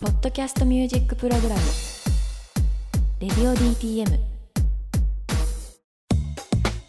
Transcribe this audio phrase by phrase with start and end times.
[0.00, 1.60] ポッドキャストミュージックプログラム
[3.20, 4.06] 「レディオ DTM」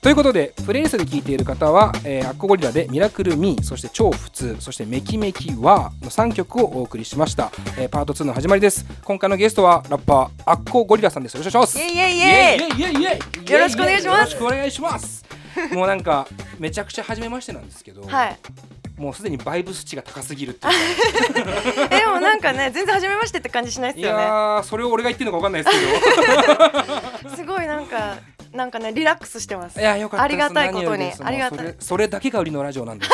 [0.02, 8.86] ということでプレイスで聴いている方は、えー、アッコゴリラで「ミラクルミー」そして「超普通」そして「メキメキワー」の3曲をお送りしました、えー、パート2の始まりです。
[9.04, 11.34] 今回のゲストはラッパーアッコゴリラさんです。
[11.34, 11.80] よろしくお願いします。
[11.80, 12.12] イエイイエイ。
[12.16, 13.52] イエイイエイイエイイエイ。
[13.52, 14.18] よろしくお願いします。
[14.20, 15.26] よろしくお願いします。
[15.74, 16.26] もうなんか
[16.60, 18.40] めちゃくちゃ初めましてなんですけど、はい
[19.02, 21.88] もうすでにバイブス値が高すぎるっていうか。
[21.96, 24.22] えでもなんかね全然初めましてって感じしないでいすよね。
[24.24, 28.18] やーそれを俺が言ってるのか分かんないですけ すごいなんか
[28.54, 29.76] なんかねリラックスしてます。
[29.76, 30.24] どいやよかった。
[30.24, 31.12] ありがたいことに。
[31.20, 31.76] ありがたい。
[31.80, 33.08] それだけが売りのラジオなんで。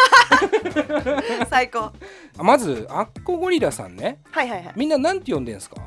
[1.49, 1.91] 最高。
[2.37, 4.19] まずアッコゴリラさんね。
[4.31, 4.73] はいはいはい。
[4.75, 5.77] みんななんて呼んでんすか？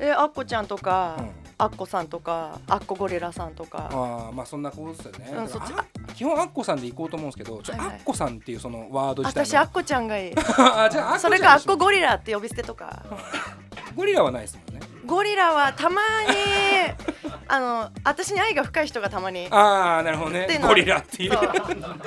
[0.00, 3.88] えあっこちゃんとか、うんあっこさんとかあっこゴリラさんとか。
[3.92, 5.72] ああまあそんなことですよね、うんそっち。
[5.72, 7.96] あ基本アッコさんで行こうと思うんですけどはいはい。
[7.96, 10.34] アッコさんっていうそのワード自体私あっこちゃんがいい。
[10.58, 13.02] あじゃあそれかあっこゴリラって呼び捨てとか。
[13.94, 14.86] ゴリラはないですもんね。
[15.06, 17.21] ゴリラはたまに
[17.54, 20.58] あの私に愛が深い人がたまにああなるほどね。
[20.66, 21.32] ゴリラっていう。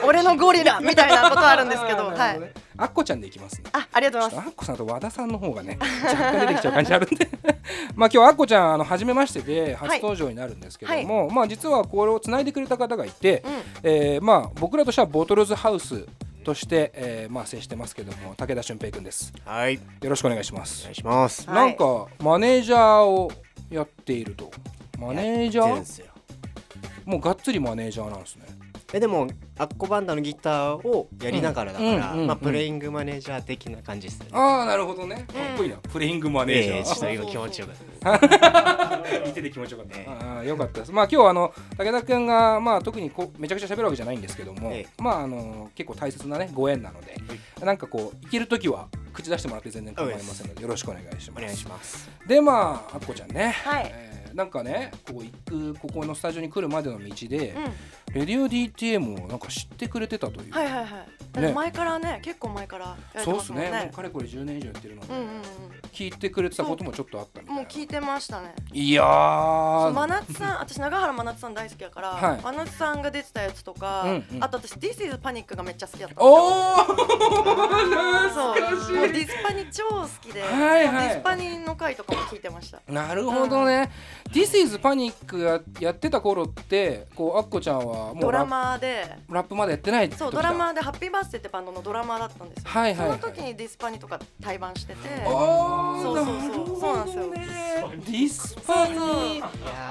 [0.03, 2.53] 俺のゴリラ みたいなことあるんですけどあー なはいるほね。
[2.77, 3.69] アッコちゃんでいきますね。
[3.71, 4.47] あありがとうございます。
[4.47, 7.29] アッコさんと和田さんの方がね若干出てきちゃう感じあるんで。
[7.93, 13.51] まあ今日アッコちゃんあの初めましてで初登場になるんですけども、まあ実はこれをつないでくれた方がいて、うん。
[13.83, 16.07] えーまあ僕らとしてはボトルズハウス
[16.43, 19.31] として、えーまあ接してますけども武田俊平くんです。
[19.45, 20.81] はい、よろしくお願いします。
[20.81, 21.47] お願いします。
[21.47, 21.55] はい。
[21.55, 23.31] なんかマネージャーを
[23.69, 24.49] やっていると
[24.97, 26.05] マネージャー？
[27.05, 28.45] もうがっつりマネージャーなんですね。
[28.93, 32.17] えでもアッコバンドのギターをやりながらだから、うん。
[32.17, 32.21] うん。
[32.21, 32.27] うん。
[32.27, 34.27] まあプレイングマネージャー的な感じですね。
[34.31, 35.25] ああなるほどね。
[35.27, 38.17] かっこいいな、プレイングマネージャー、ええちょっと今気持ちよかった。
[38.99, 39.27] です。
[39.27, 40.91] 見てて気持ちよかった、ええああよかったです。
[40.91, 47.17] まあ今日あの武田君がまあ特にこうめちゃくちゃ喋るわけじゃないんですけども、えまああの結構大切なねご縁なので、
[47.65, 51.43] なんかこういける時は口出してもらって全然構いませんのでよろしくお願いします。
[51.43, 52.09] お願いします。
[52.27, 53.91] でまああっこちゃんね、はい。
[53.93, 57.65] えーなんかねこう行くここのスタジオに来るまでの道で、うん
[58.13, 61.07] レディオ DTM をなんか知ってくれてたという、はいはいはい。
[61.35, 63.71] だって前からね、結構前からそうですますもんね。
[63.71, 63.79] ね。
[63.85, 65.41] もうかれこれ10年以上やってるので、うんうん
[65.95, 67.59] 聞いてくれてたこともちょっとあったみたうん。
[67.59, 67.63] いな。
[67.63, 68.53] もう聞いてましたね。
[68.73, 72.41] いや真夏さん、私長原真夏さん大好きだから、はい。
[72.41, 74.43] 真夏さんが出てたやつとか、うんうん。
[74.43, 76.15] あと私 This is Panic がめっちゃ好きだった。
[76.15, 76.33] んですよ。
[76.33, 80.47] おーそう、もうディスパニ超好きで、は
[80.79, 81.07] いはい。
[81.09, 82.81] ディスパニの回とかも聞いてました。
[82.91, 83.89] なるほどね。
[84.33, 92.69] This is Panic ややってた頃ってこうアッコちゃんはもうドラマで、プラップまでやってないそうドラマでハッピーバースデーってバンドのドラマだったんですよ。
[92.69, 93.19] はいはいはい。
[93.19, 96.37] その時にディスパニとか対バンしてて、あーそうそうそう。
[96.37, 97.31] なるほどねそうなんですよ。
[97.89, 99.39] ディスパニい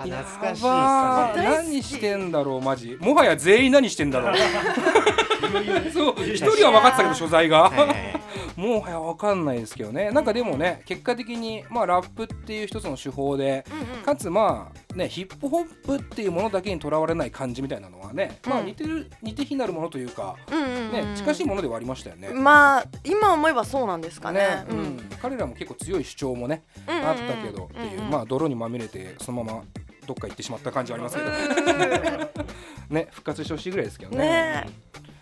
[0.09, 0.62] や懐かしい。
[0.65, 2.97] 何してんだろうマジ。
[3.00, 4.34] もはや全員何してんだろう。
[5.93, 8.24] そう一人は分かってたけど所在が、はいはいはい
[8.56, 10.10] もはや分かんないですけどね。
[10.10, 20.92] なんかでもね結果的にまあラップっていう一つの手法でうんうんかつまあねヒップホップっていうものだけにとらわれない感じみたいなのはね、まあうん似てる似て非なるものというか、うんうんうんうん。
[20.92, 22.31] ね近しいものではありましたよね。
[22.32, 24.65] まあ今思えばそうなんですかね。
[24.69, 24.78] ううん。
[24.97, 25.00] ん。
[25.21, 27.09] 彼らも結構強い主張もね、うんうんうん。
[27.09, 28.10] あったけどっていう、うんうん。
[28.10, 29.65] まあ泥にまみれてそのまま
[30.06, 31.31] どっか行ってしまった感じはありますけど、
[32.91, 34.19] ね復活してほしいぐらいですけどね。
[34.28, 34.66] ね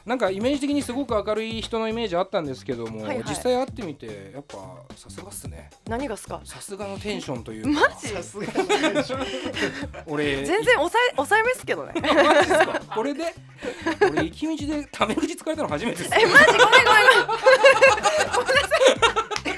[0.05, 4.57] なんかイメージ的にすごく明るい人のイメージあったんですけども、はいはい実際会ってみてやっぱ
[4.97, 6.41] さすがっすね何がっすか？
[6.45, 8.09] さすがのテンションというかマジ？
[8.09, 8.47] さすが
[10.07, 11.95] 俺全然抑え抑えめっすけどね。
[12.95, 13.33] これで？
[14.11, 16.47] 俺行き道でタメ口使われたの初めてですえマジ？
[16.47, 17.03] ごめんごめんごめん。
[19.12, 19.12] い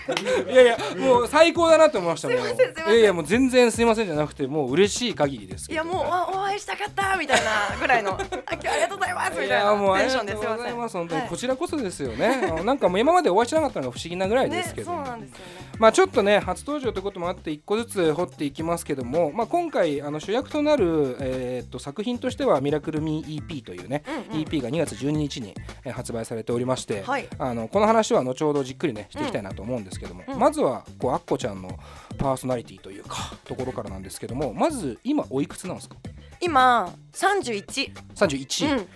[0.54, 2.36] やいやもう最高だなと思いましたね。
[2.36, 2.92] すいませんすいません。
[2.92, 8.12] いやいやもう全然すいませんじゃなくてもう嬉しい限りですいやもうあお会いしたかったみたいなぐらいの。
[8.46, 9.30] あ今日ありがとうございます。
[9.30, 10.74] みたいなテンションがとうございです。
[10.74, 11.00] いません。
[11.00, 15.44] 本当にはいこちらこそですよね、なんかもう今までお会いしてなかったのが不思議なぐらいですけど、ねそうなんですよね。
[15.78, 24.44] まあちょっとね初登場ということもあって一個ずつ掘っていきますけども、まあ、今回あの主役となる、えーっと作品としては「ミラクルミー EP」というね、うんうん。
[24.44, 25.54] EP が2月12日に、
[25.84, 27.28] えー発売されておりまして、はい。
[27.38, 30.38] あのこの話は後ほどじっくりねしていきたいなと思うんですけども、うん。
[30.38, 31.78] まずはこうアッコちゃんの
[32.18, 35.96] パーソナリティというかところからなんですけどもまず今おいくつなんですか？
[36.40, 37.92] 今三十一。
[38.14, 38.88] 31、うん。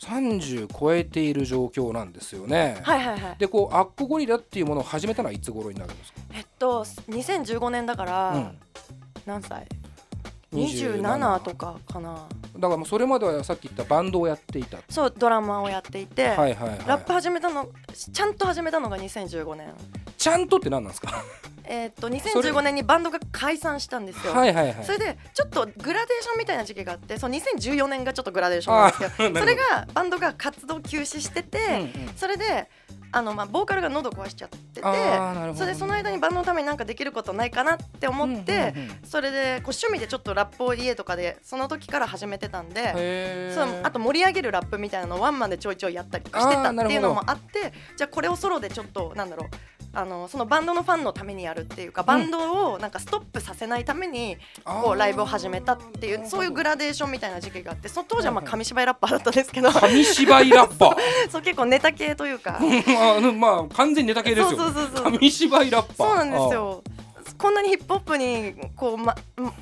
[0.00, 2.78] 30超えている状況なんですよね。
[2.82, 3.36] はいはいはい。
[3.38, 8.58] でこうアッコゴリラっていうものを始めたのはいつ頃になるんですか、えっと2015年だから、うん。
[9.26, 9.66] 何歳
[10.54, 12.26] ？27 27とかかな。
[12.56, 14.78] だからもうそれまではさっき言ったバンドをやっていた。
[14.88, 16.78] そうドラマをやっていて、はいはいはい。
[16.86, 17.68] ラップ始めたの
[18.12, 19.74] ちゃんと始めたのが2015年
[20.20, 21.24] ちゃんとって何なんですか？
[21.64, 22.08] えーっとそ
[22.42, 22.50] れ。
[22.50, 24.34] 2015年にバンドが解散したんですよ。
[24.34, 24.84] はいはいはい。
[24.84, 32.68] それでちょっとグラデーションみたいな時期があってそう2014年がちょっとグラデーションなんですけどそれがバンドが活動休止してて、うんうんそれで
[33.12, 34.82] あの、まあ、ボーカルが喉壊しちゃってて
[35.56, 38.72] それでその間にバンドのためになんかできることないかなって思って、
[39.04, 43.52] それでこう趣味でちょっとラップを家とかでその時から始めてたんで。
[43.52, 49.48] そうあと盛り上げるラップみたいなのをワンマンでちょいちょいやったりとかしてたっていうのもあってじゃあこれをソロでちょっとなんだろう
[49.92, 59.70] あのそのバンドのファンのためにやるっていうかバンドをなんかストップさせないためにこうライブを始めたっていうそういうグラデーションみたいな時期があってその当時はまあ紙芝居ラッパーだったんですけど。
[59.72, 60.96] 紙芝居ラッパー。
[61.30, 62.58] そう結構ネタ系というか。
[62.62, 64.60] あのまあ完全にネタ系ですよ
[65.02, 66.08] 紙芝居ラッパー。
[66.08, 66.82] そうなんですよ
[67.40, 69.14] こんなにヒップホップにこう、ま、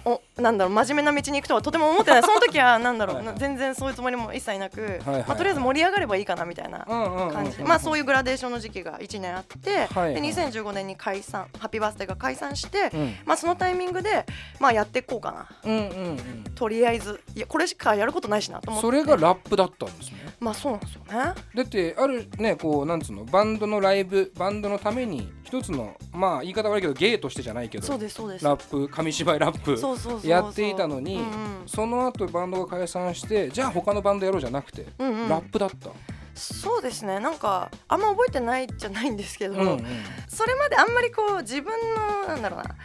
[0.05, 2.23] おなんだろう真面目な道に行くとはとても思ってない。
[2.27, 3.39] その時はなんだろうはいはい。
[3.39, 5.25] 全然そういうつもりも一切なく、はいはい。
[5.29, 13.17] まあ、とりあえず盛り上がればいいかなみたいな感じまあそういうグラデーションの時期が1年あって、はいで2015年に解散ハッピーバースデーが解散して、うん。
[13.25, 14.27] まあそのタイミングで
[14.59, 15.47] まあやっていこうかな。
[15.65, 16.45] うんうんうん。
[16.55, 18.87] とりあえずいやこれしかやることないしなと思って。
[18.87, 21.11] それがラップだったんですねまあそうなんですよね。
[21.55, 28.45] だってあるねこうなんつうのバンドのライブバンドのために一つのまあ言い方悪いけど芸としてじゃないけどそうですそうです。
[28.45, 31.29] ラップ紙芝居ラップやっていたのにうんうん。
[31.67, 35.29] その後バンドが解散してじゃあ他のバンドやろうじゃなくて、うんうん。
[35.29, 35.91] ラップだった、
[36.35, 37.19] そうですね。
[37.19, 39.85] なんかあんま覚えてないじゃないんですけど、うんうん。
[40.29, 42.77] それまであんまりこう自分のなんだろうな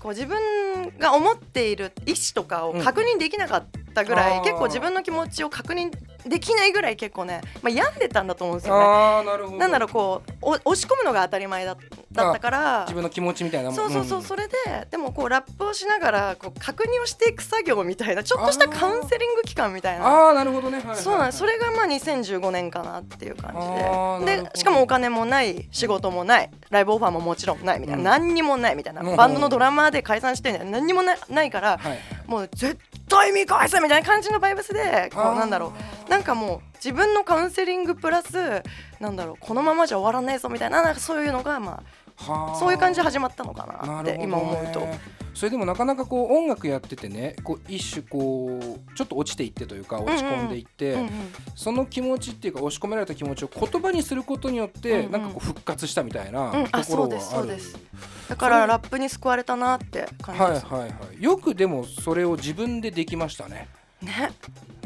[0.00, 5.92] こう自分が思っている意思とかを確認できなかったぐらい、うん結構自分の気持ちを確認
[6.26, 8.84] できないぐらい結構ね、まあ、病んでたんだと思うんですよね。
[8.84, 11.76] ああなるほどなんだろうこうお押し込むのが当たり前だ
[12.12, 14.22] だったから自分の気持ちみたいなそうそうそう、ん。
[14.22, 14.54] それで
[14.90, 20.06] でもこうラップをしながらこう確認をしていく作業みたいなちょっとしたカウンセリング期間みたいな。
[20.06, 21.02] ああなるほどね、はいはいはい。
[21.02, 24.42] そうなんそれがまあ2015年かなっていう感じで。
[24.42, 28.04] でしかもお金もない仕事もないライブオファーももちろんないみたいな、うん。
[28.04, 29.16] 何にもないみたいな、うん。
[29.16, 31.98] バンドのドラマーで解散してんね何にもなないから、はい。
[32.26, 32.78] もう絶
[33.08, 35.72] 対見返せみたいな感じのバイブスでこうなんだろ
[36.06, 36.10] う。
[36.10, 38.62] なんかもう自分のカウンセリングプラス
[38.98, 41.82] なんだろうこのままじゃ終わらないぞみたいななんかそういうのがまはあ
[42.18, 44.86] そういう感じで始まったのかなって今思うと。
[45.34, 51.10] それでもなかなかこう音楽やっててねこう一種こうちょっと落ちていってというか落ち込んでいって、うんうん。
[51.56, 57.48] その気持ちっていうか押し込められた気持ちを言葉にすることによって、なんかこう復活したみたいなところはある、そう
[58.28, 61.22] だからラップに救われたなって感じです、はいはいはい。
[61.22, 63.68] よくでもそれを自分でできましたね。
[64.02, 64.32] ね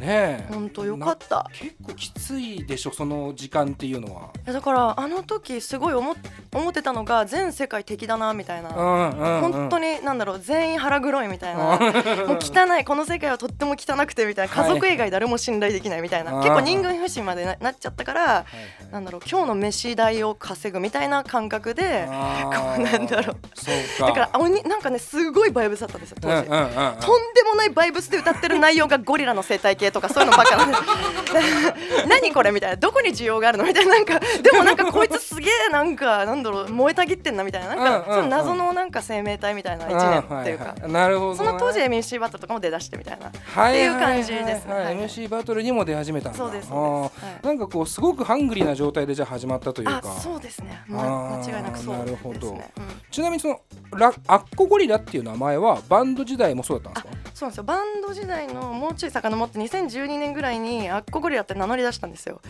[0.01, 0.53] ねえ。
[0.53, 1.51] 本当よかった。
[1.53, 6.15] 結構きついでしょその時間っていうのは、だからあの時すごい思っ
[6.53, 11.79] 思ってたのが全世界敵だなみたいな、うんうんうん、本当になんだろう全員腹黒いみたいな。
[12.27, 14.55] もう汚いこの世界はとっても汚くてみたいな。
[14.55, 16.43] はい家族以外誰も信頼できないみたいな、あー。
[16.43, 18.93] 結構人間不信までななっちゃったからはいはい。
[18.93, 23.37] なんだろう今日の飯代を稼ぐみたいな感覚であこうなんだろう。
[23.55, 24.07] そうか。
[24.07, 26.47] だからおになんかねすごいバイブスだったんですよ当時。
[26.47, 26.69] うんうんうんうん。
[26.69, 30.77] とんでもないバイブスで歌ってる内容がゴリラの生態系とかそういうのばっかなんで
[32.09, 32.77] 何これみたいな。
[32.77, 33.93] どこに需要があるのみたいな。
[33.95, 37.75] なんかでもなんかこいつすげえなんかなんだろう燃えたぎってんなみたいな。
[37.75, 38.15] なんかうんうんうん。
[38.17, 40.65] その謎のなんか生命体みたいな一年っていうか。
[40.65, 40.93] んはいはい。
[40.93, 41.37] なるほどね。
[41.39, 43.27] その当時 MC バトルとかも出だしてみたいな。
[43.27, 44.75] はっていう感じですね。
[44.75, 46.39] はい MC バトルにも出始めたんだ。
[46.39, 47.47] そうですそうです。
[47.47, 51.97] なんかこうすごくハングリーな状態でじゃあ始まったというあかそうですね、あま、ー間違いなくそう
[52.35, 53.61] ですね、うんちなみにその
[53.93, 57.05] ラアッコゴリラっていう名前はバンド時代もそうだったん。
[57.05, 62.41] ですかそうなんですよバンド時代のもうちょい遡って2012年ぐらいにアッコゴリラって名乗り出したんですよ。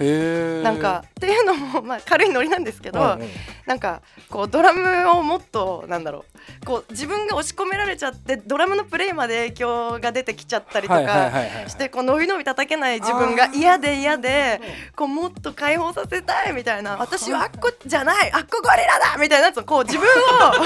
[0.62, 3.28] なんかっていうのもまあ軽いノリなんですけど、うんうん。
[3.66, 6.24] なんかこうドラムをもっとなんだろ
[6.62, 14.60] うこう自分が押し込められちゃってドラムのプレイまで影響が出てきちゃったりとかはいしてこう伸び伸び叩けない自分が嫌で嫌で
[14.94, 20.10] こうもっと解放させたいみたいな私はあっこじゃないあっこゴリラだみたいなやつをこう自分を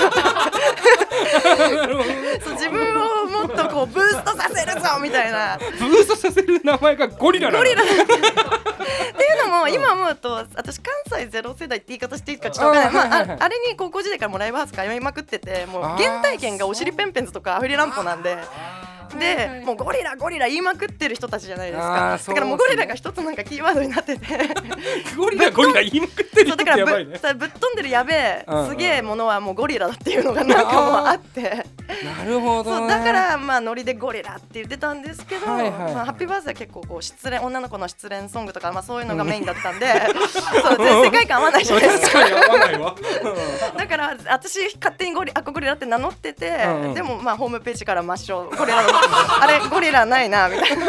[2.44, 4.22] そう自分をもっとこうブース
[4.98, 5.58] みたいな。
[5.58, 7.58] ブーストさせる名前がゴリラなの。
[7.58, 7.82] ゴリラ。
[7.84, 13.38] っていうのも今思うと私関西ゼロ世代って言い方していいかちょっとわかんない、まああーはいはいはい。
[13.40, 18.36] あ、あれに高校時代からもライブハウス通いまくっててもう原体験がお尻ペンペンズとかアフリランポなんで。
[19.18, 24.26] でもうゴリラゴリラ言いまくってる人たちじゃないですあかだからもうゴリラが一つなんかキーワードになってて。
[25.16, 27.18] ゴリラゴリラ言いまくってる人そうだからぶってやばいね。
[27.18, 31.64] さぶっ飛んでるやべえすげえものはもうゴリラだっていうのがなんかもうあって。
[32.04, 32.88] なるほどね。
[32.88, 35.70] だからまあノリでゴリラって言ってたんですけど、はいはい。
[35.70, 39.86] はいまあ、ハッピーバースデーは結構こう失恋女の子の失恋ソングとか、まあ、そういうのがメインだったんで
[40.62, 42.20] そう全世界観合わないじゃないですか。
[43.76, 46.94] だから私勝手にゴリアコゴリラって名乗ってて、うんうん。
[46.94, 48.88] でもまあホームページから抹消ゴリラの
[49.40, 50.86] あれゴリラないなみたいな。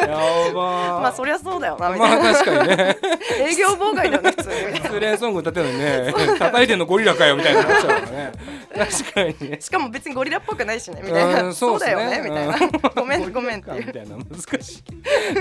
[0.00, 2.96] やばまあそりゃそうだよなみまたいな、あ確かにね。
[3.50, 4.76] 営業妨害だよね普通に。
[4.76, 6.14] 失恋ソング歌ってるのにね。
[6.38, 8.32] 叩いてんのゴリラかよみたいになっちゃうからね。
[8.76, 9.60] 確かにね。
[9.60, 12.58] しかも別にゴリラっぽくないしねみたいな、うんそうだよねみたいな、
[12.94, 13.86] ごめんごめんっていう。
[13.86, 14.16] みたいな。
[14.16, 14.82] 難し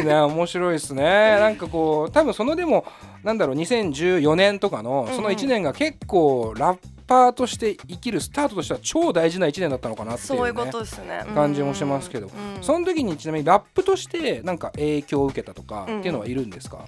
[0.01, 0.05] い。
[0.05, 1.03] ね面白いですね。
[1.39, 2.85] なんかこう多分そのでも
[3.23, 6.77] なんだろう2014年とかのうんその1年が結構ラッ
[7.09, 10.53] パーとして生きるスタートとしては超大事な1年だったのかなっていう,、
[11.33, 12.27] 感じもしますけど。
[12.27, 12.63] うん。
[12.63, 16.85] その時にちなみにラップとしてなんか影響を受けたとかっていうのはいるんですか、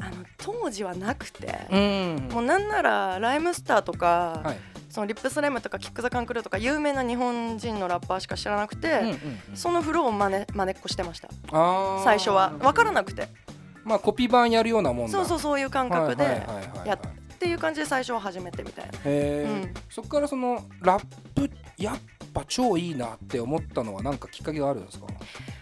[0.00, 2.28] あの当時はなくて、うん。
[2.32, 4.56] もうなんならライムスターとか、はい。
[4.88, 9.56] そのリップスライムとかキック・ザ・カンクルーとか有名な日本人のラッパーしか知らなくて、うんうんうん。
[9.56, 11.28] そのフローを真似真似っこしてました。
[12.04, 12.50] 最初は。
[12.60, 13.26] 分からなくて。
[13.82, 15.12] まあコピー版やるようなもんだ。
[15.12, 16.46] そうそうそういう感覚で
[16.86, 16.98] やっ
[17.44, 18.92] ていう感じで最初は始めてみたいな。
[18.92, 19.74] へえ、うん。
[19.90, 21.98] そこからそのラップやっ
[22.32, 25.06] ぱ超いいなって思ったのは何かきっかけがあるんですか？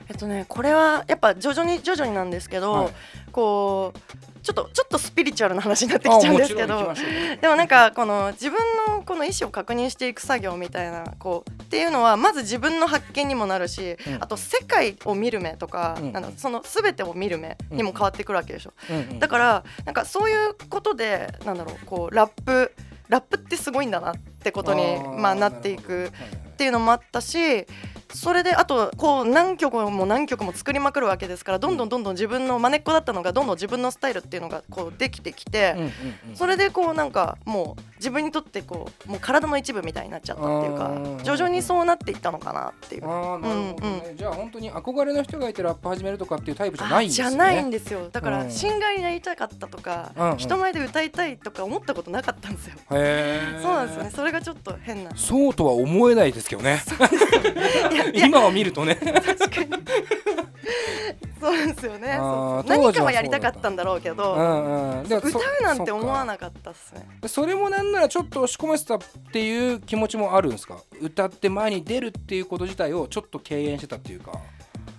[0.08, 2.92] えっとねこれはやっぱ徐々に徐々になんですけど、はい。
[3.32, 3.98] こう
[4.42, 6.92] ちょっとちょっとスピリチュアルな話になってきちゃうんですけど
[7.40, 8.58] でもなんかこの自分
[8.88, 14.14] のこの意思を確認していく作業みたいなこうっていうのはまず自分の発見にもなるし、うん。
[14.20, 16.12] あと世界を見る目とか、うん。
[16.12, 19.18] なんだその全てを見る目にも変わってくるわけでしょ、うんうん。
[19.18, 22.72] だからなんかそういうことでなんだろうこうラップ
[23.08, 26.12] ラップってすごいんだなってことにまあなっていく
[26.52, 27.66] っていうのもあったし
[28.14, 35.88] それであとこう何曲も何曲も作りまくるわけですからどんどんどんどん自分のまねっこだったのがどんどん自分のスタイルっていうのがこうできてきて、うんうんう
[36.32, 36.36] ん。
[36.36, 43.08] それでこうなんかもう自分にとってこうもう体の一部みたいになっちゃったっていうか徐々にそうなっていったのかなっていう。
[43.08, 47.26] ああなるほどね、うんじゃあ本当に憧れの人がいてラップ始めるとかっていうタイプじゃないんですね。
[47.26, 48.08] あじゃないんですよ。
[48.10, 48.46] だかうん。
[48.46, 50.36] らシンガーになりたかったとか、うんうん。
[50.36, 52.74] 人前で歌いたいとか思ったことなかったんですよ。
[52.92, 54.10] へえそうなんですよね。
[54.14, 55.10] それがちょっと変な。
[55.16, 56.82] そうとは思えないですけどね
[58.14, 58.98] 今を見るとね。
[61.40, 62.06] そうなんですよね。
[62.66, 65.08] 何かははやりたかったんだろうけうど、んうん。
[65.08, 67.04] でもそ歌うなんて思わそなかったっすね。
[67.26, 68.98] それもなんならちょっと押し込めてたっ
[69.32, 70.78] ていう気持ちもあるんですか？
[71.00, 74.32] 歌って前に出るっていうこと自体をちょっと敬遠してたっていうか。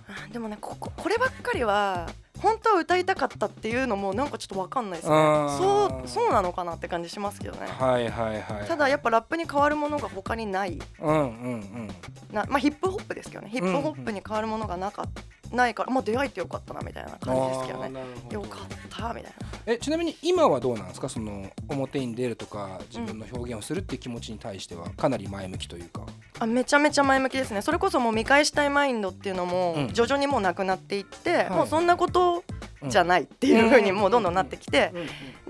[0.06, 2.10] あでもねこここればっかりは
[2.44, 5.16] 本当は歌いたかったっていうのもなんかちょっとわかんないですね。
[5.58, 7.66] そうそうなのかなって感じしますけどね。
[7.66, 8.68] はいはいはい。
[8.68, 10.78] ただやっぱラップに変わるものが他にない。
[11.00, 11.88] うんうんうん。
[12.30, 13.48] なまあヒップホップですけどね。
[13.50, 15.08] ヒップホップに変わるものがなか
[15.52, 18.00] ないからまあ出会えてよかったなみたいな感じですけどね。
[18.30, 19.30] よかったみたいな。
[19.66, 21.08] えちなみに今はどうなんですか？
[21.08, 26.06] その表に出るとか自分の表現をするっていう気持ちに対してはかなり前向きというか。
[26.38, 27.62] あめちゃめちゃ前向きですね。
[27.62, 29.88] それこそもう見返したいマインドっていうのもうん。
[29.92, 31.52] 徐々にもうなくなっていって、い。
[31.52, 32.42] もうそんなこと
[32.86, 34.92] じゃないっていう風にもうどんどんなってきて、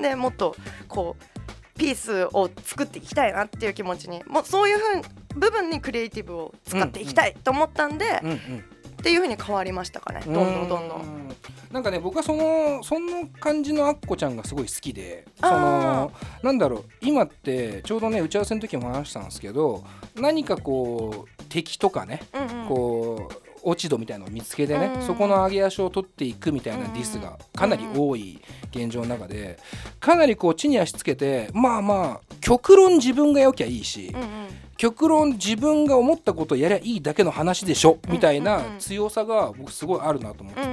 [0.00, 0.54] でもっと
[0.86, 5.02] こうピースを作っていきたいなっていう気持ちにもうそういう風
[5.34, 8.64] 部分にクリエイティブを使っていきたいと思ったんで、うんうん
[9.04, 10.22] っていう風に変わりましたかね。
[10.24, 10.34] どん。
[10.34, 11.00] どんどんどん。
[11.02, 11.36] ん。
[11.70, 19.84] なんかね僕はそのその感じのアッコちゃんがすごい好きでそあのなんだろう今ってちょうどね打ち合わせの時も話したんですけど
[20.14, 22.68] 何かこう敵とかねうんうん。
[22.68, 25.02] こう落ち度みたいなのを見つけてね、うん。
[25.02, 28.40] そこの上げ足を取っていくみたいなディスがかなり多い
[28.70, 29.58] 現状の中で
[30.00, 34.28] かなりこう地に足つけてまあまあ極論自分が良きゃいいし、うんうん。
[34.76, 40.68] 極論自分が思ったことをやりゃいいだけの話でしょみたいな強さが僕すごいあるなと思ってて、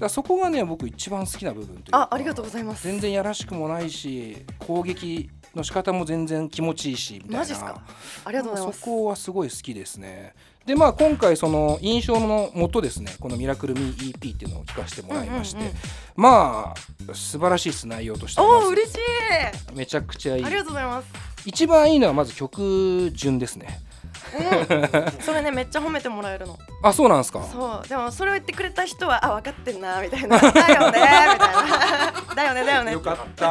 [0.00, 2.82] だそこがね僕一番好きな部分というかあありがとうございます。
[2.82, 7.38] 全然やらしくもないし攻撃の仕方も全然気持ちいいしみたいな。
[7.38, 7.80] マジっすか？
[8.24, 8.80] ありがとうございます。
[8.80, 10.34] そこはすごい好きですね。
[10.66, 15.76] でまあ今回その印象のもとですねこの「ミラクル・ミー EP」っていうのを聞かせてもらいまして、うんうんうん。
[16.16, 16.74] ま
[17.10, 18.40] あ素晴らしいです内容として。
[18.40, 18.98] おお嬉しい！
[19.76, 20.44] めちゃくちゃいい。
[20.44, 21.08] ありがとうございます。
[21.44, 23.80] 一番いいのはまず曲順ですね
[24.34, 25.12] うん。
[25.22, 26.58] それねめっちゃ褒めてもらえるの。
[26.82, 27.42] あそうなんですか？
[27.50, 27.88] そう。
[27.88, 30.38] でもそれを言ってくれた人はあ分かってんな みたいな。
[30.38, 30.62] だよねみ
[30.92, 32.34] たいな。
[32.34, 33.50] だよねだよねよかった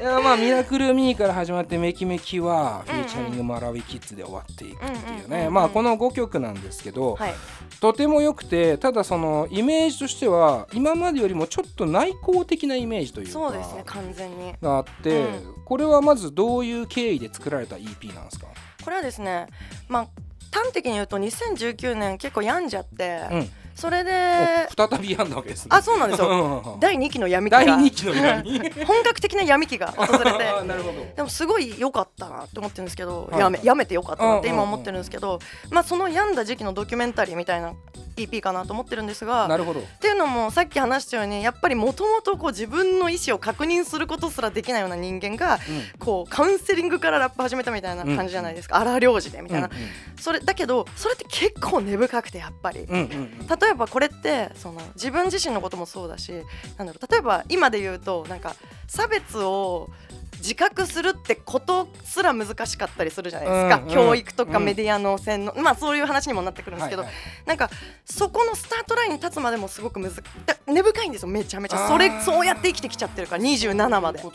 [0.00, 5.46] いやまあ「ミラクル・ミー」から始まって「メキメキ」はフィーチャリングマラウィキッズで終わっていくっていうね。
[5.48, 7.34] うんまあこの5曲なんですけど、はい。
[7.80, 14.54] とても良くてただそのイメージとしては今までよりもちょっと内向的なイメージというかそうですね完全に。
[14.62, 15.26] があって、う
[15.66, 18.46] これはまずどういう経緯で作られた EP なんですか、
[18.82, 19.48] これはですね
[19.88, 20.08] まあ
[20.50, 25.68] 端的に言うと2019年結構病んじゃって、うんそれでお再びやんだわけですね。
[25.70, 26.28] あそうなんですよ。
[26.28, 27.64] よ第2期の闇期が。
[27.64, 28.60] 第2期の闇。
[28.84, 30.44] 本格的な闇期が訪れて。
[30.46, 31.06] あーなるほど。
[31.16, 33.40] でもすごい良かったなって思ってるんですけど、はい。
[33.40, 35.38] やめやめて良かったなってうんうんうん今思ってるんですけど、
[35.70, 37.72] まあその病んだ時期のドキュメンタリーみたいな
[38.16, 39.80] EP かなと思ってるんですがなるほど。
[39.80, 45.58] っていうのもさっき話したようにやっぱりもともと自分の意思を確認することすらできないような人間が
[45.98, 49.70] こうカウンセリングからラップ始めたみたいな感じじゃないですか、荒領事でみたいな、
[50.18, 52.80] それだけどそれって結構根深くてやっぱり。
[52.80, 53.04] うんうんう
[53.44, 53.46] ん。
[53.46, 56.32] 例ええばこれってその自分自身のこともそうだし
[56.76, 58.54] なんだろう例えば今で言うとなんか
[58.86, 59.90] 差別を
[60.40, 64.64] 自覚するってことすら難しかったりするじゃないですか、うんうん教育とかうん。
[64.64, 67.48] メディアの洗脳、まあそういう話にもなってくるんですけど、はいはい。
[67.48, 67.70] なんか
[68.04, 71.28] そこのスタートラインに立つまでもすごくむずだ根深いんですよ。
[71.28, 71.88] めちゃめちゃ。
[71.88, 74.20] それそうやって生きてきちゃってるから27まで。
[74.20, 74.32] そう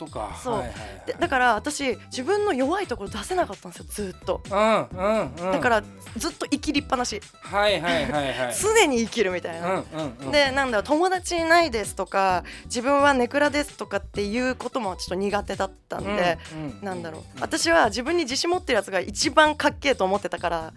[1.18, 3.86] だから私自分の弱いところ出せなかったんですよ。
[3.88, 4.42] ずっと。
[4.50, 5.52] うんうんうん。
[5.52, 5.82] だから
[6.16, 7.20] ずっと生きりっぱなし。
[7.40, 8.54] はいはいはいはい。
[8.60, 10.30] 常に生きるみたいな、うんうんうん。
[10.30, 17.22] でなんだろう友達いないですとか自分はネクラですとかっていうこともちょっと苦手だったんで、うんうんなんだろう。
[17.40, 20.72] 私は自分に自信持ってるやつが一番かっけえと思ってたから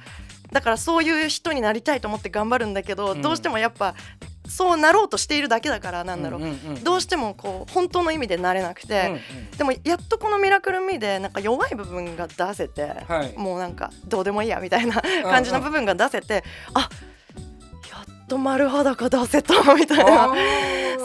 [0.51, 3.21] だからそういう人になりたいと思って頑張るんだけど、うん。
[3.21, 3.95] どうしてもやっぱ
[4.47, 6.41] そうなろうとしているだけだからなんだろう、
[6.83, 9.21] どうしてもこう本当の意味でなれなくて、
[9.59, 13.38] でもやっとこの「ミラクル・ミー」でなんか弱い部分が出せて、はい。
[13.38, 20.33] もうなんかどうでもいいやみたいな感じの部分が出せて、あやっと丸裸出せたみたいな。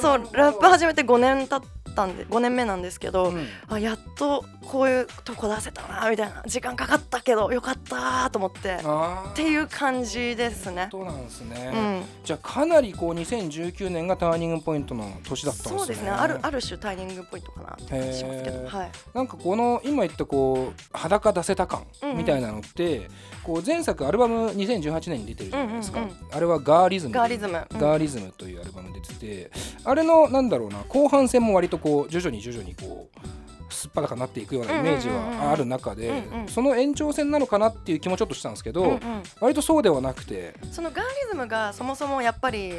[0.00, 3.46] そうラップ始めて5年経ったんで5年目なんですけど、うん。
[3.68, 10.88] あやっとこういうとこ出せたなみたいな時間かかったけどよかったと思ってっていう感じですね。
[10.90, 15.78] そうなんですね、うん、じゃあかなりこう2019年がターニングポイントの年だったんですね。
[15.78, 16.10] そうですね。
[16.10, 22.18] あるある種タイミングポイントかなって感じしますけど、はい、なんかこの今言ったこう裸出せた感うんうん。
[22.18, 23.08] みたいなのって、
[23.42, 26.16] こう前作アルバム2018年に出てるじゃないですか、うんうんうん。
[26.32, 27.78] あれはガーリズムガーリズム、うん。
[27.78, 29.50] ガーリズムというアルバム出てて
[29.84, 39.22] あれのなんだろうな後半戦も割とこう徐々に徐々にこうすっぱだかになっていくようなイメージはある中で、その延長線なのかなっていう気もちょっとしたんですけど、うんうん。
[39.40, 42.72] 割とそうではなくて、そのガーリズムがそもそもやっぱり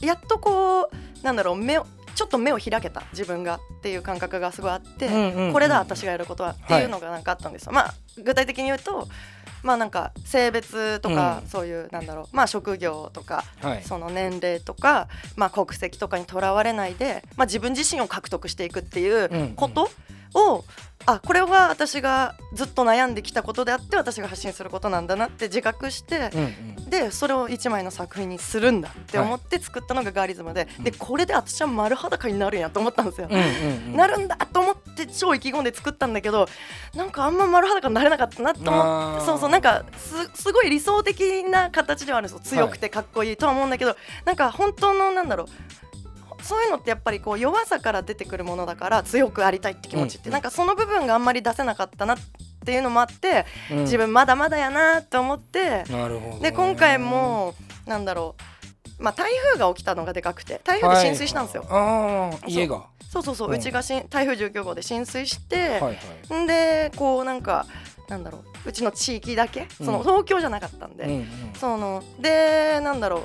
[0.00, 5.08] やっとこうなんだろう目をちょっと目を開けた自分がっていう感覚がすごいあって、
[5.52, 7.72] これだ私がやることはっていうのがなんかあったんですよ。
[7.72, 9.08] まあ具体的に言うと
[9.64, 11.48] まあなんか性別とか、うん。
[11.48, 12.36] そういうなんだろう。
[12.36, 13.82] まあ職業とかはい。
[13.82, 19.90] その年齢とか、まあ、国籍とかにとらわれないで、まあ、自分自身を獲得していくっていうこと
[20.34, 20.64] を、
[21.06, 26.46] あこれは私がずっと悩んできたことであって私が発信することなんだなって自覚して、うんう
[26.82, 26.90] ん。
[26.90, 33.28] でそれを一枚の作品にするんだって思って作ったのがガーリズムで,、でこれで私は丸裸になるんやと思ったんですよ。
[33.30, 33.44] うんうん
[33.88, 33.96] うん。
[33.96, 36.46] なるんだと思って超意気込んで作ったんだけど
[36.94, 42.64] なんかあんま丸裸になれなかったなと思ってそうそうなんかすすごい理想的な形ではあるんですよ。
[42.64, 45.46] 強くてかっこいいとは思うんだけど、なんか本当のなんだろう
[46.44, 52.18] そういうのってやっぱりこう弱さから出てくるものだから強くありたいって気持ちって、うんなんかその部分があんまり出せなかったなっ
[52.64, 53.78] ていうのもあって、うん。
[53.80, 56.38] 自分まだまだやなと思って、ね。
[56.42, 57.54] で今回も
[57.86, 58.36] なんだろ
[58.98, 61.62] うまあ台風が起きたのがでかくて台風で浸水したんですよ。
[61.64, 62.52] はい。
[62.52, 62.76] 家が。
[62.76, 66.34] はそうそうそう、ううんちがしん台風19号で浸水して、いはい。
[66.34, 67.66] んでこうなんか
[68.08, 70.02] なんだろううちの地域だけそのうん。
[70.02, 71.28] 東京じゃなかったんで、うんうん。
[71.58, 73.22] そのでなんだろう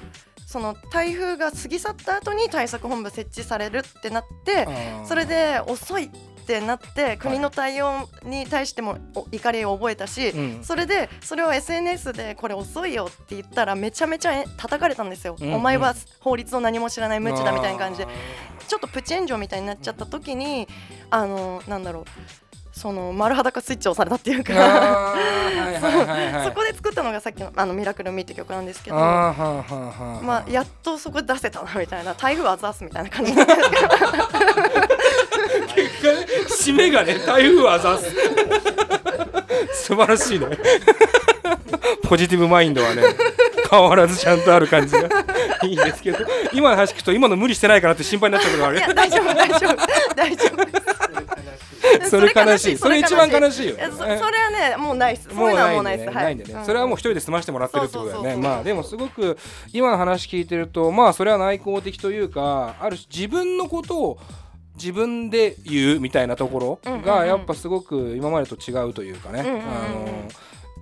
[0.49, 4.67] その台風が過ぎ去った後に対策本部設置されるってなって
[5.05, 6.09] それで遅いっ
[6.47, 10.63] てなって国の対応に対してもお怒りを覚えたし、うん。
[10.63, 18.05] それでそれを SNS でこれ遅いよって言ったらめちゃめちゃえ叩かれたんですよ、うんお前は法律を何も知らない無知だみたいな感じで。
[18.05, 18.07] あ
[18.67, 20.67] ちょっとプチ炎上みたいになっちゃった時に
[21.11, 22.05] あのなんだろう
[22.79, 25.13] その丸裸スイッチを押されたっていうーか
[26.45, 28.95] そこで作ったのがさっきの「あのミラクル・ミー」って曲なんですけど。
[28.95, 32.13] まあ、やっとそこで出せたなみたいな。
[32.13, 33.35] 台風あざすみたいな感じ。
[33.35, 33.41] で
[36.47, 38.15] 締めがね台風あざす
[39.73, 40.47] 素晴らしいね。
[42.07, 43.03] ポジティブマインドはね
[43.69, 45.09] 変わらずちゃんとある感じが。
[45.63, 46.19] いいですけど。
[46.53, 48.77] 今の話聞くと今の無理してないかなって心配になっちゃうことがある。
[48.77, 49.75] いや大丈夫大丈夫。
[50.15, 51.28] 大丈夫
[52.09, 52.77] それ悲しい。
[52.77, 53.77] それ一番悲しいよ。
[53.77, 55.29] やそそれはねもうないっす。
[55.33, 56.05] もうないっす。
[56.05, 56.65] ないんでね、はい。
[56.65, 58.35] それはもう一人で済ましてもらってるってことだよね。
[58.35, 59.37] まあでもすごく
[59.73, 64.19] 今の話聞いてるとまあそれは内向的というかある種自分のことを
[64.75, 70.07] 自分で言うみたいなところがやっぱすごく今までと違うというかね、あの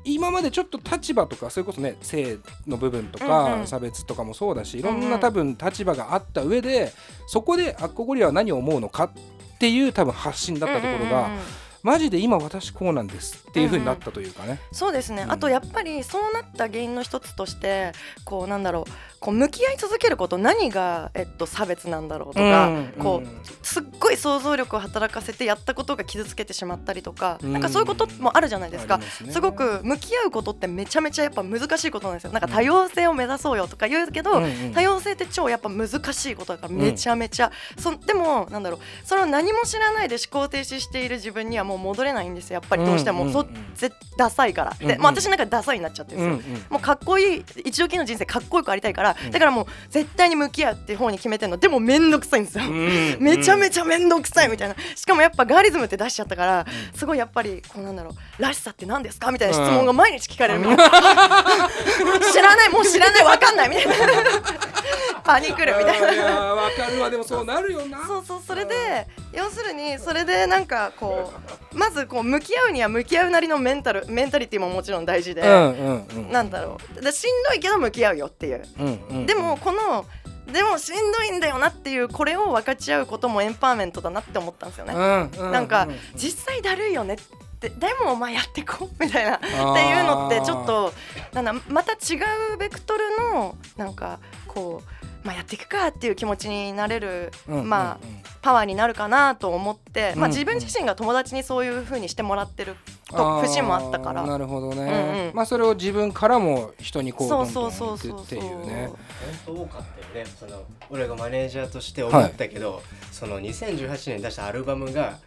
[0.03, 3.67] 今までちょっと立場とかそれこそね性の部分とうんかうん。
[3.67, 6.93] 差別とかもそうだしいろんな多分立場があった上で
[7.27, 9.11] そこでアッコゴリラは何を思うのかっ
[9.57, 11.29] ていう多分発信だったところが、
[11.83, 15.31] マジで今私こうなんですっていう風になったというかね、そうですね、うん。
[15.31, 17.91] あとやっぱりそうなった原因の一つとして
[18.25, 18.91] こうなんだろう。
[19.19, 23.29] こう向き合い続けること何が、えっと、差別なんだろうとか、うんこうん。
[23.31, 27.53] うすっごい想像力を働かせてやったことが傷つけてしまったりとか、うん。
[27.53, 29.01] なんかそういうこともあるじゃないですか。
[29.01, 29.33] すね。
[29.33, 32.31] すごく向き合うことってめちゃめちゃやっぱ難しいことなんですよ。
[32.31, 34.73] なんか多様性を目指そうよとか言うけど、うんうん。
[34.73, 38.79] 多様性って超やっぱ難しいことだからめちゃめちゃ、そでもなんだろう。
[39.03, 42.55] それを何も知らないで思考停止している自分にはもう戻れないんですよ。
[42.55, 43.47] やっぱりどうしても、うんうんうん。
[43.75, 44.95] そぜダサいから、うんうん。
[44.95, 49.31] でまあ、私なんかダサいになっちゃってるんですよ、うんうんもうかっこいい一度きりの人生かっこよくありたいから、うん。
[49.31, 51.57] だからもう絶対に向き合うっていう方に決めてるの。
[51.57, 52.65] でもめんどくさいんですよ、
[53.19, 54.75] めちゃめちちゃめんどくさいみたいな。
[54.95, 60.89] しかもやっぱガーリズムって出しちゃったから、すごいやっぱりこうなんだろうらしさって何ですかみたいな質問が毎日聞かれるみたいな。
[62.33, 63.95] 知らないもう知らないわかんないみたいな
[65.23, 66.13] パニクるみたいな。
[66.13, 67.09] いやーわかるわ。
[67.09, 68.05] でもそうなるよな。
[68.05, 71.33] そうそうそれで要するにそれでなんかこ
[71.73, 76.31] うまずこう向き合うには向き合うなりのメンタルメンタリティももちろん大事で、うんうんうん。
[76.31, 77.01] なんだろう。
[77.01, 78.63] でしんどいけど向き合うよっていう。
[78.79, 80.05] うんうんでもこの
[80.51, 84.93] でもしんどいんだよなっていうこれを分かち合うこともエンパワーメントだなって思ったんですよね。
[84.93, 87.17] うんうんなんかう実際だるいよねっ
[87.59, 89.35] てでもまあやってこうみたいな。
[89.35, 90.93] ってーいうのってちょっと
[91.33, 92.15] なんだまた違
[92.53, 102.75] うベクトルのなんかこう、まあ、やっていくかっていう気持ちになれる、うんうんまあパワーになるかなと思って、まあ、うん自分自身が友達にそういう風にしてもらってる
[103.09, 104.25] と節もあったから。
[104.25, 108.89] なるほどね、うんうんまあそれを自分からも人にこうどそんうそうそうそうどん言ってっていうね
[109.45, 109.81] 本当多かっ
[110.13, 110.31] たよね。
[110.39, 115.17] その俺がマネージャーとして思ったけど、その2018年に出したアルバムが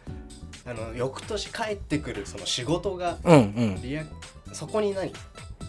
[0.65, 3.39] あの翌年帰ってくるその仕事がうんう
[3.77, 3.81] ん。
[3.83, 4.03] リア
[4.53, 5.13] そこに何、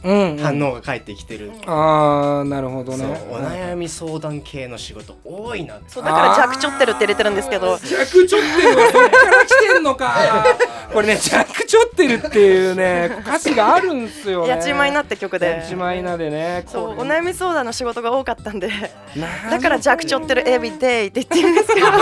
[0.02, 3.04] 反応が返ってきてる、ああなるほどね。
[3.30, 5.90] お悩み相談系の仕事多いなって。
[5.90, 7.78] そうだから弱ちょってるって入れてるんですけど。
[7.78, 10.44] 弱ちょってるはそっから来てんのか。
[10.92, 14.48] これね弱ちょってるっていうね歌詞があるんすよね。
[14.48, 15.46] やちまいなって曲で。
[15.46, 18.68] やちまいなでねそうお悩み相談の仕事が多かったんで。
[19.16, 21.86] なだから弱ちょってるエビデイって言ってるんですけど。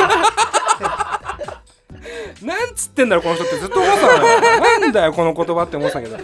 [2.42, 4.40] なんつってんだろこの人ってずっと思ってたのよ。
[4.80, 6.16] なんだよこの言葉って思ってたけど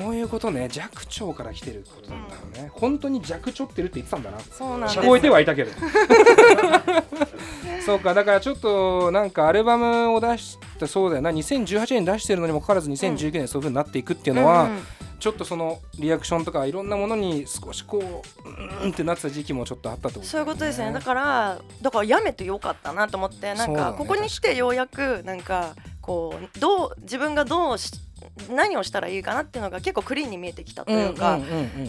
[0.00, 4.40] そういうことね弱聴から来てることなんだろうね本当に弱聴ってるって言ってたんだな。
[4.40, 5.72] そうなん聞こえてはいたけど。
[7.84, 11.30] そうかだからちょっとなんかアルバムを出したそうだよな。
[11.30, 14.70] 2018年出してるのにもかかわらず2019年そういう風になっていくっていうのは、うん。
[14.70, 14.86] うん
[15.20, 20.92] ちょっとそのリアクションとかいろんなものに少しこううーんってなってた時期もちょっとあったってことそういうことですね。
[20.92, 27.92] だからだからやめてよかったなと思ってなんかここに来てようやくなんかこうどう自分がどうし
[28.50, 31.38] 何をしたらいいかなっていうのが結構クリーンに見えてきたというか、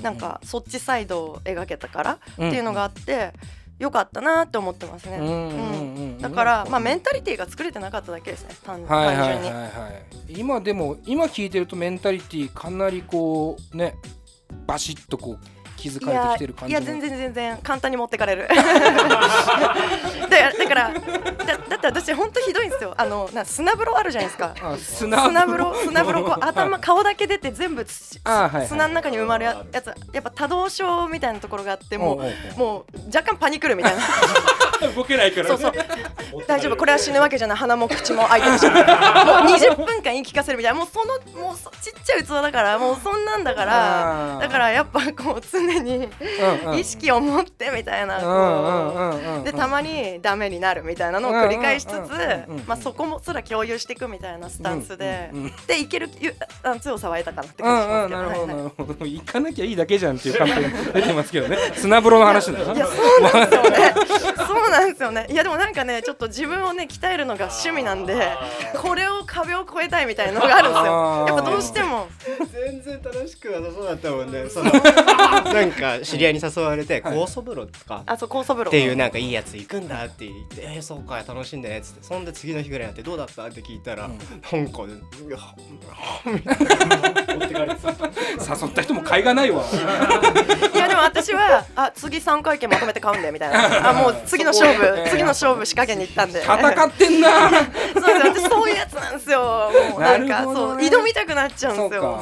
[0.02, 3.34] なんかそっちサイドを描けたからっていうのがあって、
[3.80, 6.17] よかったなって思ってますね。
[6.20, 9.15] だから、まあ、メンタリティーが作れてなかっただけですね単はいはい。
[9.17, 10.39] 単純に。
[10.39, 13.96] 今でも今聞いてるとメンタリティーかなりこうね
[14.67, 15.39] バシッとこう
[15.82, 16.80] 気づいやかれてきてる感じも。
[16.80, 18.48] いや全然全然簡単に持ってかれる。
[18.54, 18.63] だか
[20.36, 22.94] らだからだだって私本当ひどいんですよ。
[22.96, 24.54] あのな砂風呂あるじゃないですか。
[24.62, 29.88] あ砂砂風呂砂風呂こう頭顔だけ出て全部土あはいはい砂の中に埋まるややつ。
[30.13, 32.22] やっぱ多動症みたいなところがあってもおう
[32.58, 34.02] もう若干パニクるみたいな。
[34.96, 35.74] 動けないからそうそう。
[36.48, 36.76] 大丈夫。
[36.76, 37.58] これは死ぬわけじゃない。
[37.58, 38.65] 鼻も口も開いてるし。
[38.65, 40.80] もう20分間言い聞かせるみたいな。
[40.80, 46.08] もうそのもうそちっちゃい器だからもうそんなんだからだからやっぱこう常に
[46.64, 46.80] うんうん。
[46.80, 51.98] 意識を持ってみたいなでたまにダメになるみたいなのを繰り返しつつ
[52.68, 55.32] まあそこもすら共有していくみたいなスタンスで
[55.68, 56.10] でいける
[56.82, 60.62] 強さは得たかなってう感じしますけどんうんなるほどはい行かなきゃいいだけじゃんっていう感じが
[60.94, 61.58] 出てますけどね。
[61.76, 63.94] 砂風呂の話だよいやそうなんですよね
[64.52, 65.28] そうなんですよね。
[65.30, 68.32] いやでもなんかねちょっと自分をね鍛えるのが趣味なんで
[68.82, 71.26] これを壁を越えたいみたいなのがあるんですよ。
[71.28, 72.08] やっぱどうしても。
[72.52, 74.50] 全然楽しくはなそうだったもんね。
[74.50, 77.14] そのなんか知り合いに誘われてはい。
[77.14, 78.04] 酵素風呂とか。
[78.06, 78.70] あそう高素風呂。
[78.70, 82.04] っていうなんかいいやつ行くんだって言って「えー、そうか楽しんでね」っつって。
[82.04, 84.18] そんで次の日ぐらいになって「どうだった?」って聞いたら、うん。
[84.18, 84.94] なんかね
[85.28, 85.38] 「いや
[86.26, 89.63] みたいな持ってかれてた誘った人も甲斐がないわ。
[90.73, 93.89] いやでも私はあ次3回券まとめて買うんでみたいな。
[93.89, 96.41] あもう次の勝負次の勝負仕掛けに行ったんで。
[96.41, 97.30] 戦ってんな。
[97.93, 99.71] そうです私そういうやつなんですよ。
[99.91, 100.54] もうなんかね。
[100.54, 102.21] そう挑みたくなっちゃうんですよ。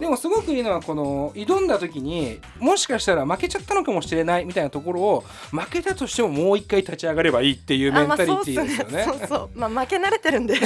[0.00, 9.04] でもすごくいいのはこの挑んだ時にもしかしたら負けちゃったのかもしれないみたいなところを負けたとしてももう一回立ち上がればいいっていうメンタリティーですよね。
[9.04, 9.50] そうそう。
[9.54, 10.56] まあ負け慣れてるんで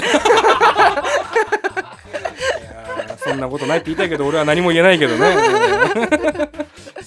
[3.38, 5.36] んなことないって言いたいけど俺は何も言えないけどね。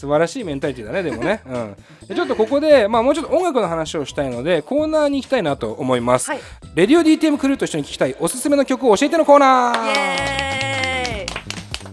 [0.01, 1.75] 素晴晴らしいメンタリティだねでもね、うん、
[2.07, 6.39] でちょっとここで、まあ、もうちょっと音楽の話をしたいのでコーナーに行きたいなと思います、はい。
[6.73, 10.70] レディオ DTM クルーと一緒に聴きたいおすすめの曲を教えてのコーナー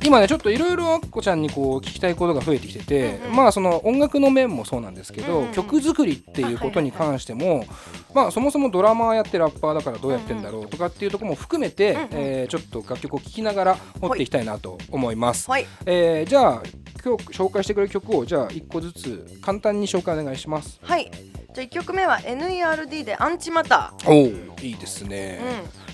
[0.08, 3.36] 今ねちょっといろいろあっこちゃんにこう聞きたいことが増えてきてて、うんうん。
[3.36, 5.52] まあその音楽の面もそうなんですけど、うんうん。
[5.52, 7.66] 曲作りっていうことに関しても、
[8.14, 12.08] まあそもそもドラマーやってラッパーだからどうやってんだろうとかっていうところも含めて、うんうん。
[12.12, 15.50] えーちょっと楽曲を聴きながら掘っていきたいなと思います。
[15.50, 15.66] はい。
[15.84, 16.62] えーじゃあ
[17.04, 20.80] 今日紹介してくれる曲をじゃあ1個ずつ簡単に紹介お願いします。
[20.82, 21.10] はい。
[21.52, 24.14] じゃあ1曲目は NERD でアンチマタおお
[24.62, 25.40] いいですね、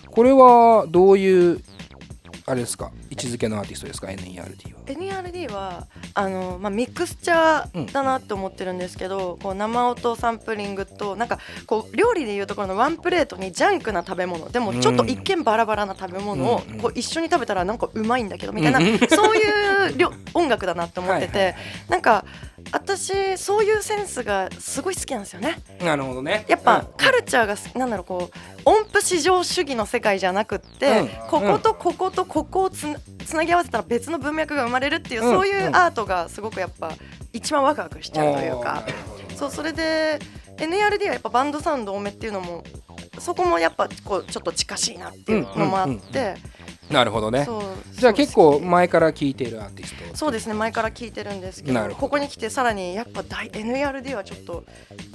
[0.05, 1.61] ー、これはどういう
[2.47, 2.91] あれですか？
[3.11, 4.81] 位置づけのアーティストですか？NERD は。
[4.87, 14.51] うん、NERD はあの、まあ、ミクスチャーだなって思ってるんですけど、こう生音サンプリングとなんかこう料理でいうところのワンプレートにジャンクな食べ物。
[14.51, 18.99] でもちょっと一見バラバラな食べ物をうんこう一緒に食べたらなんかうまいんだけどみたいな、うん。
[19.09, 21.57] そういうりょ音楽だなって思ってて、はいはい。
[21.89, 22.25] なんか
[22.73, 25.59] 私そういうセンスがすごい好きなんですよね。
[25.81, 26.45] なるほどね。
[26.49, 26.87] やっぱうん。
[26.97, 31.09] カルチャーがすなんだろうこう音符至上主義の世界じゃなくって、うん。
[31.29, 32.87] こことこことここをつ
[33.35, 35.31] なぎ合わせたら別の文脈が生まれるっていう、うん。
[35.31, 36.93] そういうアートがすごくやっぱ
[37.33, 38.83] 一番ワクワクしちゃうというか。
[39.37, 40.19] そうそれで
[40.57, 42.63] NERD はやっぱバンドサウンド多めっていうのも
[43.19, 46.37] そこもやっぱこうちょっと近しいなっていうのもあって、
[46.91, 47.47] なるほどね。
[47.93, 50.17] じゃあ結構前から聴いているアーティスト。
[50.17, 54.65] そうですね前から聞いてるんですけどここに来てさらにやっぱ大 NERD はちょっと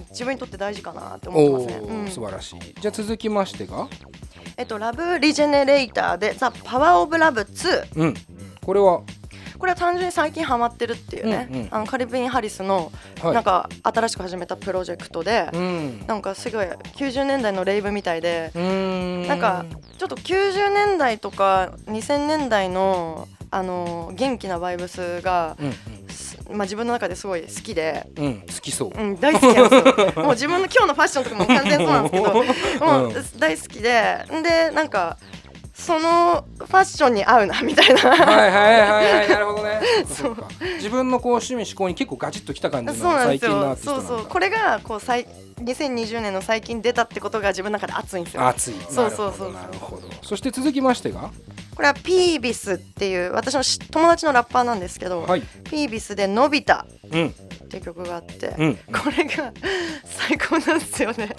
[0.10, 1.80] 自分にとって大事かなって思っておますね。
[1.82, 2.60] おうんー素晴らしい。
[2.80, 3.88] じゃあ続きましてが、
[4.58, 8.14] えっと、ラブリジェネレーターでザ・パワー・オブ・ラブ2うん、
[8.66, 9.02] これは、
[9.60, 11.68] これは単純に最近ハマってるっていうね、うんうん。
[11.70, 12.92] あのカリビン・ハリスの
[13.22, 13.34] はい。
[13.34, 19.66] なんか新しく始めたプロジェクトで、うん、なんかすごい90年代のレイブみたいで、なんか
[19.98, 25.74] ちょっと90年代とか2000年代のあの元気なバイブスが、うん
[26.10, 28.08] すまあ、自分の中ですごい好きで。
[28.16, 28.92] うん、うん、好きそう。
[28.96, 30.24] うん、大好きなんですよ。
[30.24, 35.18] もう自分の今日のファッションとかも完全そうなんですけど もう、うん大好きででなんか
[35.80, 39.82] そのファッションに合うなみたいなはいはいはいはい、なるほどね。
[40.14, 40.48] そうか。
[40.76, 44.08] 自分のこう趣味思考に結構ガチッときた感じのなんですよ最近のアーティストなんだ。
[44.08, 45.26] そうそうこれがこう最
[45.64, 48.76] 2020年の最近出たってことが自分の中で熱いんですよ熱い。
[48.90, 50.10] そうそうそうなるほど。
[50.22, 51.32] そして続きましてが、
[51.76, 55.42] これはピービスっていう私のし友達のラッパーなんですけど、はい。
[55.64, 57.34] ピービスで「のび太」うん、
[57.70, 58.76] っていう曲があって、うん。
[58.76, 59.54] これが
[60.04, 61.30] 最高なんですよね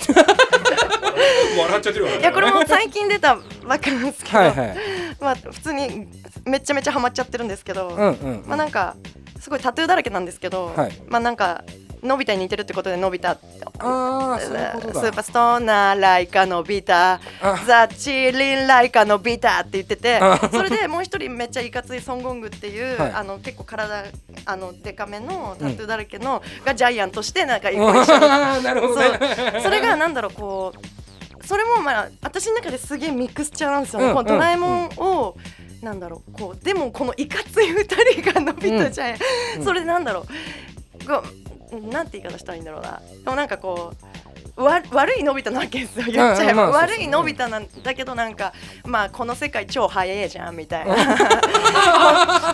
[1.58, 2.10] 笑っちゃってるわ。
[2.12, 4.76] いやこれも最近出たばっかなんですけど、はいはい。
[5.20, 6.06] まあ普通に
[6.44, 8.44] めちゃめちゃハマっちゃってるんですけど、うんうん。
[8.46, 8.94] まあなんか
[9.40, 11.64] すごいタトゥーだらけなんですけど、はいまあなんか
[12.02, 13.36] のび太に似てるってことでのび太あ
[13.78, 15.00] あ、そういうことだ。
[15.00, 17.56] スーパーストーナーライカのビタあ。
[17.66, 20.38] ザ・チリンライカのビタって言っててあ。
[20.50, 23.12] それでもう一人めっちゃいかついソンゴングっていう、はい。
[23.12, 24.04] あの結構体
[24.46, 28.24] あのデカめのタトゥーだらけの、がジャイアンとしてなんか一あ個一緒に。
[28.26, 29.60] ー なるほどね。
[29.62, 35.36] それがなんだろうこうそれもまあ私の中ですげえミックスチャーなんですよね、うんこのドラえもんを、
[35.82, 39.16] なんだろうこうでもこのいかつい二人がのび太じゃん、
[39.58, 39.64] うん。
[39.64, 41.49] それでなんだろう
[41.90, 43.00] なんて言い方したらいいんだろうな。
[43.24, 44.19] でもなんかこう
[44.56, 48.52] わ悪いのび太なわけですよ言っちゃえば、うんまあ悪いのび太なんだけどなんか
[48.84, 50.94] まあこの世界超早いじゃんみたいな。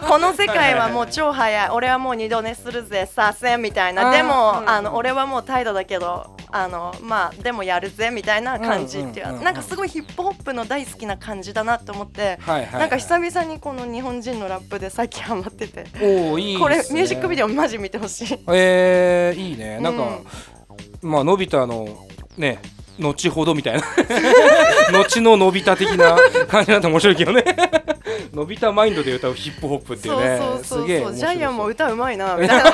[0.00, 1.68] こ この世界はもう超早い。
[1.70, 4.11] 俺はもう二度寝するぜさせんみたいな。
[4.11, 12.80] でも、うんあの俺はもう態度だけどあのまあでもやるぜみたいな感じっていう,、なんかすごいヒップホップの大好きな感じだなと思って、はいはいはい。
[12.80, 16.61] なんか久々にこの日本人のラップで最近ハマってて、おおいいね。
[16.61, 18.38] これミュージックビデオマジ見てほしい。
[18.48, 19.78] えー、いいね。
[19.80, 20.56] なんか、うん
[21.03, 22.61] まあのび太のね。
[22.99, 23.83] 後ほどみたいな。
[24.99, 26.17] 後ののび太的な
[26.49, 27.45] 感じなんて面白いけどね。
[28.33, 30.41] のび太マインドで歌うヒップホップっていうね。
[30.62, 32.71] すげえジャイアンも歌うまいなみたいな。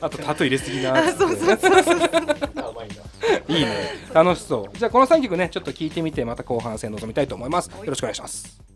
[0.00, 0.94] あとタト入れすぎな。
[1.12, 2.00] そうそうそうそう
[3.48, 3.94] いいね。
[4.12, 4.78] 楽しそう。
[4.78, 7.68] じゃあこの3曲ねちょっと聞いてみてまた後半戦臨みたいと思います。
[7.68, 8.73] よろしくお願いします